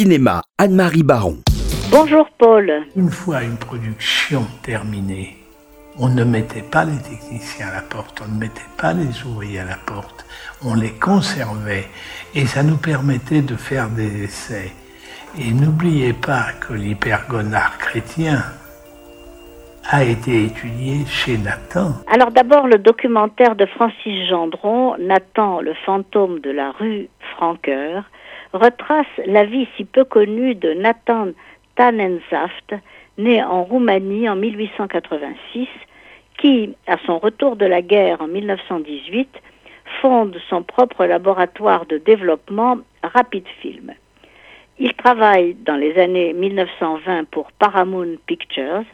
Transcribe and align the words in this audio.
Cinéma, 0.00 0.40
Anne-Marie 0.56 1.02
Baron. 1.02 1.36
Bonjour 1.90 2.26
Paul. 2.38 2.72
Une 2.96 3.10
fois 3.10 3.42
une 3.42 3.58
production 3.58 4.46
terminée, 4.62 5.36
on 5.98 6.08
ne 6.08 6.24
mettait 6.24 6.62
pas 6.62 6.86
les 6.86 6.96
techniciens 6.96 7.68
à 7.68 7.74
la 7.74 7.82
porte, 7.82 8.22
on 8.24 8.34
ne 8.34 8.40
mettait 8.40 8.72
pas 8.78 8.94
les 8.94 9.22
ouvriers 9.26 9.60
à 9.60 9.66
la 9.66 9.76
porte, 9.76 10.24
on 10.64 10.74
les 10.74 10.92
conservait 10.92 11.84
et 12.34 12.46
ça 12.46 12.62
nous 12.62 12.78
permettait 12.78 13.42
de 13.42 13.56
faire 13.56 13.90
des 13.90 14.24
essais. 14.24 14.72
Et 15.38 15.52
n'oubliez 15.52 16.14
pas 16.14 16.46
que 16.58 16.72
l'hypergonard 16.72 17.76
chrétien 17.76 18.42
a 19.86 20.02
été 20.02 20.44
étudié 20.44 21.04
chez 21.04 21.36
Nathan. 21.36 21.92
Alors 22.10 22.30
d'abord 22.30 22.66
le 22.66 22.78
documentaire 22.78 23.54
de 23.54 23.66
Francis 23.66 24.30
Gendron, 24.30 24.96
Nathan, 24.98 25.60
le 25.60 25.74
fantôme 25.84 26.40
de 26.40 26.50
la 26.50 26.70
rue 26.70 27.10
Franqueur, 27.36 28.04
retrace 28.52 29.06
la 29.26 29.44
vie 29.44 29.68
si 29.76 29.84
peu 29.84 30.04
connue 30.04 30.54
de 30.54 30.72
Nathan 30.72 31.28
Tannensaft, 31.76 32.74
né 33.18 33.42
en 33.42 33.64
Roumanie 33.64 34.28
en 34.28 34.36
1886, 34.36 35.68
qui, 36.38 36.74
à 36.86 36.96
son 37.06 37.18
retour 37.18 37.56
de 37.56 37.66
la 37.66 37.82
guerre 37.82 38.20
en 38.20 38.28
1918, 38.28 39.28
fonde 40.00 40.36
son 40.48 40.62
propre 40.62 41.04
laboratoire 41.04 41.86
de 41.86 41.98
développement 41.98 42.78
Rapid 43.02 43.44
Film. 43.60 43.92
Il 44.78 44.94
travaille 44.94 45.54
dans 45.54 45.76
les 45.76 45.98
années 45.98 46.32
1920 46.32 47.28
pour 47.30 47.52
Paramount 47.52 48.16
Pictures. 48.26 48.84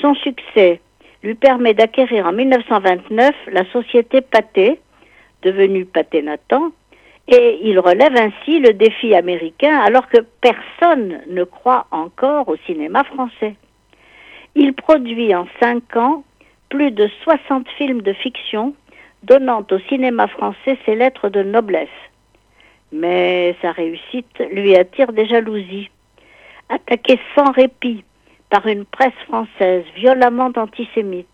Son 0.00 0.14
succès 0.14 0.80
lui 1.22 1.34
permet 1.34 1.72
d'acquérir 1.74 2.26
en 2.26 2.32
1929 2.32 3.34
la 3.50 3.64
société 3.72 4.20
Pathé, 4.20 4.78
devenue 5.42 5.86
Pathé 5.86 6.20
Nathan, 6.22 6.70
et 7.28 7.58
il 7.62 7.78
relève 7.80 8.16
ainsi 8.16 8.60
le 8.60 8.72
défi 8.72 9.14
américain 9.14 9.78
alors 9.80 10.08
que 10.08 10.18
personne 10.40 11.20
ne 11.28 11.44
croit 11.44 11.86
encore 11.90 12.48
au 12.48 12.56
cinéma 12.66 13.02
français. 13.04 13.56
Il 14.54 14.74
produit 14.74 15.34
en 15.34 15.46
cinq 15.60 15.96
ans 15.96 16.24
plus 16.68 16.90
de 16.90 17.08
60 17.22 17.68
films 17.76 18.02
de 18.02 18.12
fiction, 18.12 18.74
donnant 19.22 19.64
au 19.70 19.78
cinéma 19.88 20.28
français 20.28 20.78
ses 20.84 20.94
lettres 20.94 21.28
de 21.28 21.42
noblesse. 21.42 21.88
Mais 22.92 23.56
sa 23.60 23.72
réussite 23.72 24.38
lui 24.52 24.76
attire 24.76 25.12
des 25.12 25.26
jalousies. 25.26 25.90
Attaqué 26.68 27.18
sans 27.34 27.50
répit 27.52 28.04
par 28.50 28.66
une 28.66 28.84
presse 28.84 29.18
française 29.26 29.84
violemment 29.96 30.52
antisémite, 30.56 31.26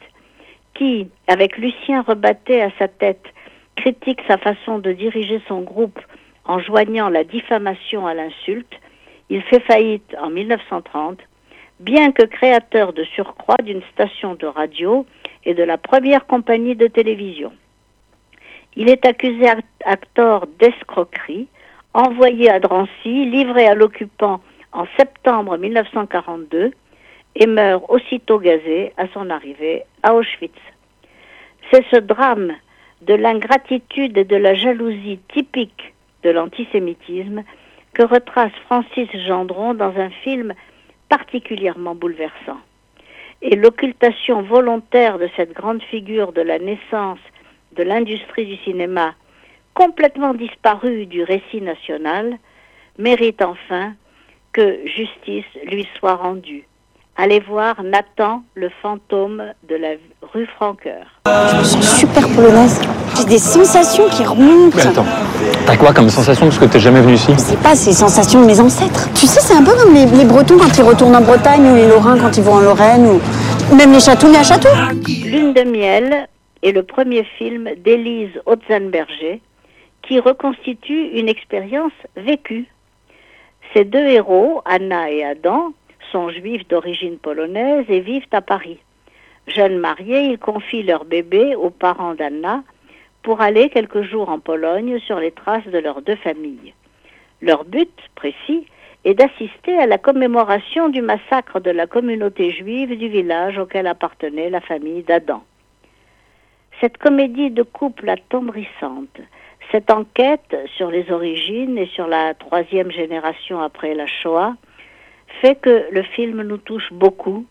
qui, 0.75 1.09
avec 1.29 1.57
Lucien 1.59 2.03
Rebatté 2.03 2.63
à 2.63 2.71
sa 2.79 2.89
tête, 2.89 3.25
critique 3.83 4.21
sa 4.29 4.39
façon 4.39 4.79
de 4.79 4.93
diriger 4.93 5.43
son 5.49 5.63
groupe 5.63 5.99
en 6.45 6.61
joignant 6.61 7.09
la 7.09 7.25
diffamation 7.25 8.07
à 8.07 8.15
l'insulte, 8.15 8.75
il 9.29 9.43
fait 9.43 9.59
faillite 9.59 10.15
en 10.21 10.31
1930, 10.31 11.19
bien 11.81 12.13
que 12.13 12.23
créateur 12.23 12.93
de 12.93 13.03
surcroît 13.03 13.61
d'une 13.65 13.83
station 13.93 14.37
de 14.37 14.47
radio 14.47 15.05
et 15.45 15.55
de 15.55 15.65
la 15.65 15.79
première 15.79 16.27
compagnie 16.27 16.77
de 16.77 16.87
télévision. 16.87 17.53
Il 18.77 18.89
est 18.89 19.05
accusé 19.05 19.49
à 19.85 19.97
d'escroquerie, 20.61 21.49
envoyé 21.93 22.51
à 22.51 22.61
Drancy, 22.61 23.25
livré 23.25 23.67
à 23.67 23.75
l'occupant 23.75 24.41
en 24.71 24.87
septembre 24.97 25.59
1942 25.59 26.71
et 27.35 27.47
meurt 27.47 27.85
aussitôt 27.89 28.39
gazé 28.39 28.93
à 28.97 29.09
son 29.13 29.29
arrivée 29.29 29.83
à 30.05 30.15
Auschwitz. 30.15 30.55
C'est 31.73 31.85
ce 31.91 31.97
drame 31.97 32.53
de 33.07 33.15
l'ingratitude 33.15 34.17
et 34.17 34.25
de 34.25 34.37
la 34.37 34.55
jalousie 34.55 35.19
typique 35.33 35.95
de 36.23 36.31
l'antisémitisme 36.31 37.43
que 37.95 38.03
retrace 38.03 38.53
Francis 38.67 39.09
Gendron 39.27 39.75
dans 39.75 39.95
un 39.97 40.11
film 40.11 40.55
particulièrement 41.09 41.95
bouleversant. 41.95 42.61
Et 43.43 43.57
l'occultation 43.57 44.43
volontaire 44.43 45.19
de 45.19 45.29
cette 45.37 45.53
grande 45.53 45.83
figure 45.83 46.33
de 46.33 46.43
la 46.43 46.59
naissance 46.59 47.19
de 47.77 47.83
l'industrie 47.83 48.47
du 48.47 48.57
cinéma, 48.59 49.15
complètement 49.75 50.35
disparue 50.35 51.07
du 51.07 51.23
récit 51.25 51.61
national, 51.61 52.39
mérite 52.99 53.43
enfin 53.43 53.95
que 54.53 54.79
justice 54.87 55.47
lui 55.67 55.89
soit 55.99 56.17
rendue. 56.17 56.65
Allez 57.17 57.41
voir 57.41 57.83
Nathan, 57.83 58.43
le 58.55 58.71
fantôme 58.81 59.53
de 59.69 59.77
la 59.77 59.95
rue 60.33 60.47
Franqueur. 60.47 61.21
Super 61.63 62.27
polonaise. 62.35 62.81
J'ai 63.23 63.29
des 63.29 63.39
sensations 63.39 64.09
qui 64.09 64.25
remontent. 64.25 64.77
Mais 64.77 64.87
attends, 64.87 65.05
t'as 65.65 65.77
quoi 65.77 65.93
comme 65.93 66.09
sensation 66.09 66.47
parce 66.47 66.59
que 66.59 66.65
t'es 66.65 66.81
jamais 66.81 67.01
venu 67.01 67.15
ici 67.15 67.33
Je 67.35 67.39
sais 67.39 67.57
pas, 67.57 67.77
c'est 67.77 67.91
les 67.91 67.97
sensations 67.97 68.41
de 68.41 68.47
mes 68.47 68.59
ancêtres. 68.59 69.09
Tu 69.15 69.27
sais, 69.29 69.41
c'est 69.41 69.55
un 69.55 69.63
peu 69.63 69.71
comme 69.77 69.95
les, 69.95 70.07
les, 70.07 70.25
Bretons 70.25 70.59
quand 70.59 70.77
ils 70.77 70.83
retournent 70.83 71.15
en 71.15 71.21
Bretagne 71.21 71.71
ou 71.71 71.77
les 71.77 71.87
Lorrains 71.87 72.19
quand 72.19 72.37
ils 72.37 72.43
vont 72.43 72.55
en 72.55 72.61
Lorraine 72.61 73.07
ou 73.07 73.75
même 73.77 73.93
les 73.93 74.01
châteaux 74.01 74.27
à 74.35 74.43
château. 74.43 74.71
Lune 75.25 75.53
de 75.53 75.63
miel 75.63 76.29
est 76.65 76.73
le 76.73 76.83
premier 76.83 77.23
film 77.39 77.69
d'Élise 77.85 78.33
Otzenberger 78.47 79.41
qui 80.03 80.19
reconstitue 80.19 81.11
une 81.15 81.29
expérience 81.29 81.93
vécue. 82.17 82.67
Ces 83.73 83.85
deux 83.85 84.05
héros, 84.05 84.63
Anna 84.65 85.13
et 85.13 85.23
Adam, 85.23 85.73
sont 86.11 86.29
juifs 86.31 86.67
d'origine 86.67 87.19
polonaise 87.19 87.85
et 87.89 88.01
vivent 88.01 88.27
à 88.33 88.41
Paris. 88.41 88.79
Jeunes 89.47 89.79
mariés, 89.79 90.25
ils 90.33 90.39
confient 90.39 90.83
leur 90.83 91.05
bébé 91.05 91.55
aux 91.55 91.71
parents 91.71 92.15
d'Anna 92.15 92.63
pour 93.23 93.41
aller 93.41 93.71
quelques 93.71 94.03
jours 94.03 94.29
en 94.29 94.39
Pologne 94.39 94.99
sur 95.01 95.19
les 95.19 95.31
traces 95.31 95.67
de 95.67 95.79
leurs 95.79 96.03
deux 96.03 96.17
familles. 96.17 96.75
Leur 97.41 97.65
but 97.65 97.91
précis 98.15 98.67
est 99.05 99.15
d'assister 99.15 99.77
à 99.79 99.87
la 99.87 99.99
commémoration 99.99 100.89
du 100.89 101.03
massacre 101.03 101.61
de 101.61 101.71
la 101.71 101.87
communauté 101.87 102.51
juive 102.51 102.97
du 102.97 103.09
village 103.09 103.59
auquel 103.59 103.87
appartenait 103.87 104.51
la 104.51 104.61
famille 104.61 105.03
d'Adam. 105.03 105.43
Cette 106.81 106.99
comédie 106.99 107.51
de 107.51 107.63
couple 107.63 108.09
attendrissante, 108.09 109.21
cette 109.71 109.91
enquête 109.91 110.57
sur 110.77 110.91
les 110.91 111.11
origines 111.11 111.79
et 111.79 111.87
sur 111.87 112.07
la 112.07 112.35
troisième 112.35 112.91
génération 112.91 113.61
après 113.61 113.95
la 113.95 114.07
Shoah, 114.07 114.55
fait 115.41 115.57
que 115.57 115.87
le 115.91 116.03
film 116.03 116.43
nous 116.43 116.59
touche 116.59 116.93
beaucoup, 116.93 117.47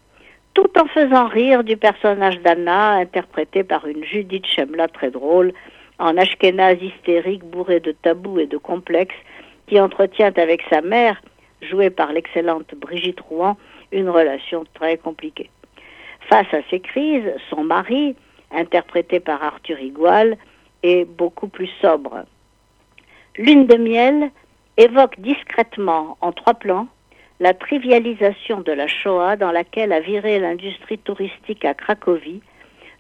tout 0.54 0.70
en 0.78 0.86
faisant 0.88 1.28
rire 1.28 1.64
du 1.64 1.78
personnage 1.78 2.40
d'Anna, 2.42 2.92
interprété 2.92 3.64
par 3.64 3.86
une 3.88 4.04
Judith 4.04 4.46
Chemla 4.46 4.88
très 4.88 5.12
drôle, 5.12 5.54
en 6.00 6.18
ashkénaze 6.18 6.82
hystérique 6.82 7.44
bourré 7.44 7.80
de 7.80 7.92
tabous 7.92 8.40
et 8.40 8.48
de 8.48 8.58
complexes, 8.58 9.16
qui 9.68 9.80
entretient 9.80 10.34
avec 10.36 10.62
sa 10.70 10.82
mère, 10.82 11.22
jouée 11.62 11.90
par 11.90 12.12
l'excellente 12.12 12.74
Brigitte 12.76 13.22
Rouen, 13.22 13.56
une 13.92 14.10
relation 14.10 14.66
très 14.74 14.98
compliquée. 14.98 15.50
Face 16.30 16.54
à 16.54 16.60
ces 16.70 16.80
crises, 16.80 17.32
son 17.50 17.64
mari, 17.64 18.16
interprété 18.52 19.20
par 19.20 19.44
Arthur 19.44 19.80
Igual, 19.80 20.38
est 20.84 21.06
beaucoup 21.06 21.48
plus 21.48 21.70
sobre. 21.82 22.26
Lune 23.38 23.68
de 23.68 23.78
miel 23.78 24.32
évoque 24.78 25.20
discrètement, 25.20 26.18
en 26.22 26.32
trois 26.32 26.56
plans, 26.56 26.88
la 27.42 27.56
trivialisation 27.56 28.62
de 28.62 28.72
la 28.72 28.86
Shoah 28.86 29.36
dans 29.36 29.52
laquelle 29.52 29.92
a 29.94 30.00
viré 30.00 30.38
l'industrie 30.40 31.00
touristique 31.00 31.66
à 31.66 31.74
Cracovie, 31.74 32.44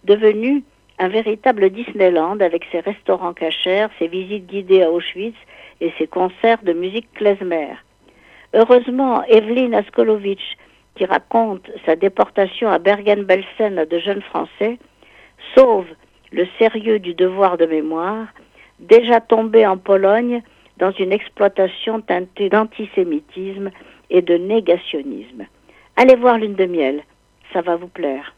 devenue 0.03 0.63
un 0.97 1.09
véritable 1.09 1.69
Disneyland 1.69 2.39
avec 2.39 2.65
ses 2.71 2.79
restaurants 2.79 3.33
cachers, 3.33 3.85
ses 3.99 4.07
visites 4.07 4.47
guidées 4.47 4.81
à 4.81 4.89
Auschwitz 4.89 5.37
et 5.79 5.93
ses 5.99 6.07
concerts 6.07 6.63
de 6.63 6.73
musique 6.73 7.13
klezmer. 7.13 7.75
Heureusement, 8.55 9.23
Evelyn 9.25 9.73
Askolovitch, 9.73 10.57
qui 10.95 11.05
raconte 11.05 11.69
sa 11.85 11.95
déportation 11.95 12.67
à 12.71 12.79
Bergen-Belsen 12.79 13.77
à 13.77 13.85
de 13.85 13.99
jeunes 13.99 14.23
Français, 14.23 14.79
sauve 15.55 15.87
le 16.31 16.47
sérieux 16.57 16.97
du 16.97 17.13
devoir 17.13 17.57
de 17.59 17.67
mémoire, 17.67 18.25
déjà 18.79 19.21
tombé 19.21 19.67
en 19.67 19.77
Pologne 19.77 20.41
dans 20.77 20.91
une 20.91 21.11
exploitation 21.11 22.01
teintée 22.01 22.49
d'antisémitisme 22.49 23.69
et 24.09 24.21
de 24.21 24.35
négationnisme. 24.35 25.45
Allez 25.95 26.15
voir 26.15 26.37
Lune 26.37 26.55
de 26.55 26.65
miel, 26.65 27.03
ça 27.53 27.61
va 27.61 27.75
vous 27.75 27.87
plaire. 27.87 28.33